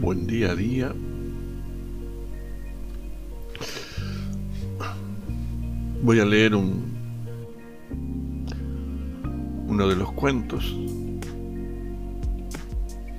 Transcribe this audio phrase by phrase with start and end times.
[0.00, 0.94] buen día a día.
[6.02, 6.82] Voy a leer un,
[9.68, 10.76] uno de los cuentos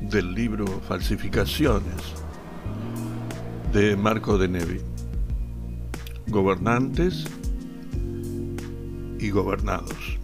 [0.02, 1.96] del libro Falsificaciones
[3.72, 4.82] de Marco de Nevi.
[6.28, 7.26] Gobernantes
[9.20, 10.21] y gobernados.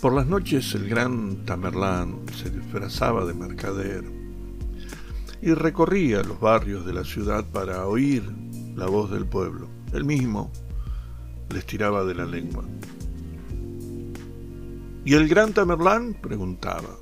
[0.00, 4.04] Por las noches el gran Tamerlán se disfrazaba de mercader
[5.42, 8.22] y recorría los barrios de la ciudad para oír
[8.76, 9.68] la voz del pueblo.
[9.92, 10.52] Él mismo
[11.52, 12.64] les tiraba de la lengua.
[15.04, 16.14] ¿Y el gran Tamerlán?
[16.14, 16.96] preguntaba.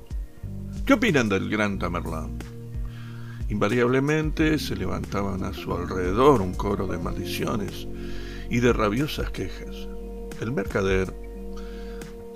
[0.87, 2.38] ¿Qué opinan del gran Tamerlán?
[3.51, 7.87] Invariablemente se levantaban a su alrededor un coro de maldiciones
[8.49, 9.87] y de rabiosas quejas.
[10.40, 11.26] El mercader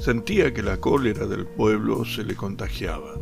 [0.00, 3.16] Sentía que la cólera del pueblo se le contagiaba.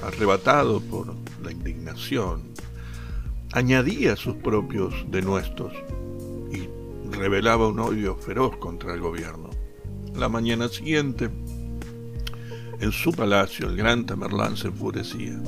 [0.00, 1.12] Arrebatado por
[1.42, 2.52] la indignación,
[3.52, 5.72] añadía sus propios denuestos
[6.52, 6.68] y
[7.16, 9.50] revelaba un odio feroz contra el gobierno.
[10.14, 11.30] La mañana siguiente,
[12.78, 15.42] en su palacio, el gran Tamerlán se enfurecía.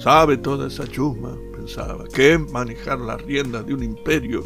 [0.00, 4.42] Sabe toda esa chusma, pensaba, que es manejar las riendas de un imperio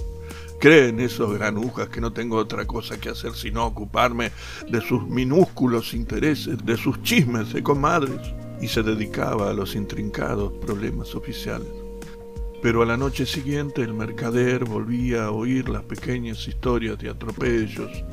[0.60, 4.30] Creen esos granujas que no tengo otra cosa que hacer sino ocuparme
[4.68, 8.20] de sus minúsculos intereses, de sus chismes de comadres,
[8.60, 11.66] y se dedicaba a los intrincados problemas oficiales.
[12.60, 18.04] Pero a la noche siguiente el mercader volvía a oír las pequeñas historias de atropellos,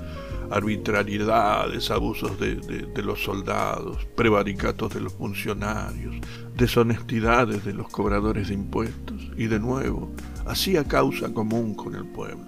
[0.50, 6.16] arbitrariedades, abusos de, de, los soldados, prevaricatos de los funcionarios,
[6.56, 10.14] deshonestidades de los cobradores de impuestos, y de nuevo
[10.48, 12.48] hacía causa común con el pueblo.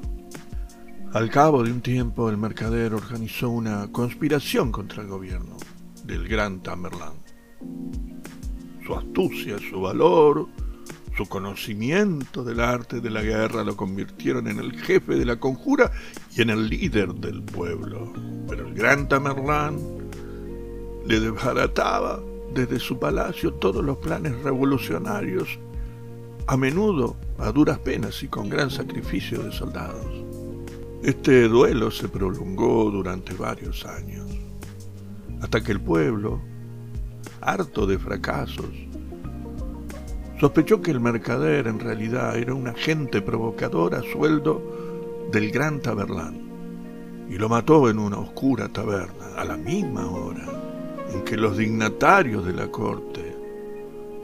[1.14, 5.58] Al cabo de un tiempo, el mercader organizó una conspiración contra el gobierno
[6.06, 7.14] del gran Tamerlán.
[8.86, 10.48] Su astucia, su valor,
[11.18, 15.92] su conocimiento del arte de la guerra lo convirtieron en el jefe de la conjura
[16.36, 18.14] y en el líder del pueblo.
[18.48, 19.78] Pero el gran Tamerlán
[21.06, 22.22] le desbarataba
[22.54, 25.60] desde su palacio todos los planes revolucionarios
[26.50, 30.08] a menudo a duras penas y con gran sacrificio de soldados.
[31.04, 34.26] Este duelo se prolongó durante varios años,
[35.44, 36.42] hasta que el pueblo,
[37.40, 38.66] harto de fracasos,
[40.40, 47.28] sospechó que el mercader en realidad era un agente provocador a sueldo del gran Taberlán
[47.30, 50.48] y lo mató en una oscura taberna a la misma hora
[51.14, 53.29] en que los dignatarios de la corte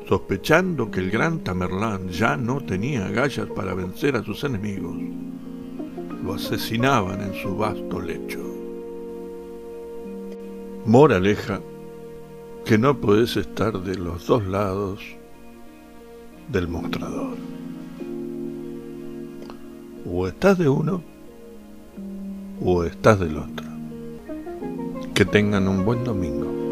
[0.08, 4.96] sospechando que el gran Tamerlán ya no tenía agallas para vencer a sus enemigos,
[6.24, 8.40] lo asesinaban en su vasto lecho.
[10.86, 11.62] Moraleja,
[12.64, 15.00] que no puedes estar de los dos lados
[16.52, 17.38] del mostrador.
[20.08, 21.02] O estás de uno
[22.64, 23.66] o estás del otro.
[25.16, 26.65] Que tengan un buen domingo.